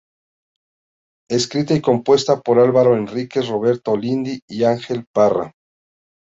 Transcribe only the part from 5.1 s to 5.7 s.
Parra.